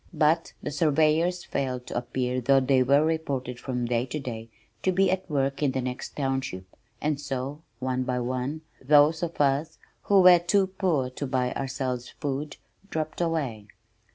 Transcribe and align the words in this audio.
But 0.15 0.53
the 0.63 0.71
surveyors 0.71 1.43
failed 1.43 1.85
to 1.85 1.95
appear 1.95 2.41
though 2.41 2.59
they 2.59 2.81
were 2.81 3.05
reported 3.05 3.59
from 3.59 3.85
day 3.85 4.07
to 4.07 4.19
day 4.19 4.49
to 4.81 4.91
be 4.91 5.11
at 5.11 5.29
work 5.29 5.61
in 5.61 5.73
the 5.73 5.81
next 5.83 6.15
township 6.15 6.65
and 6.99 7.21
so, 7.21 7.61
one 7.77 8.01
by 8.01 8.19
one, 8.19 8.61
those 8.83 9.21
of 9.21 9.39
us 9.39 9.77
who 10.05 10.21
were 10.21 10.39
too 10.39 10.65
poor 10.65 11.11
to 11.11 11.27
buy 11.27 11.53
ourselves 11.53 12.09
food, 12.19 12.57
dropped 12.89 13.21
away. 13.21 13.67